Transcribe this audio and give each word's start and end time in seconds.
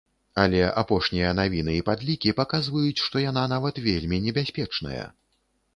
Але 0.43 0.61
апошнія 0.81 1.33
навіны 1.39 1.75
і 1.81 1.85
падлікі 1.89 2.33
паказваюць, 2.41 2.99
што 3.05 3.25
яна 3.29 3.45
нават 3.55 3.75
вельмі 3.91 4.17
небяспечная. 4.27 5.05